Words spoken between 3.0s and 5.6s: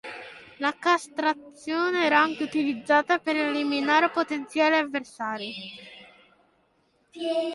per eliminare potenziali avversari.